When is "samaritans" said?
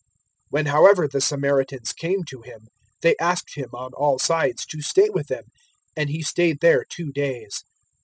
1.21-1.93